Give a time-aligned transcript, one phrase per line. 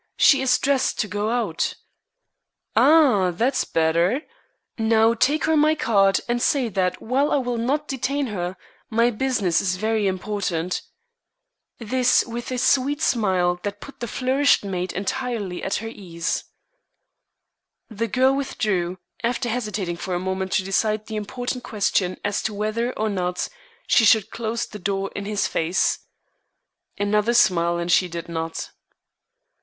[0.17, 1.75] She is dressed to go out."
[2.75, 3.29] "Ah!
[3.29, 4.23] that's better.
[4.79, 8.57] Now, take her my card, and say that while I will not detain her,
[8.89, 10.81] my business is very important."
[11.77, 16.45] This with a sweet smile that put the flurried maid entirely at her ease.
[17.87, 22.55] The girl withdrew, after hesitating for a moment to decide the important question as to
[22.55, 23.47] whether or not
[23.85, 25.99] she should close the door in his face.
[26.97, 28.71] Another smile, and she did not.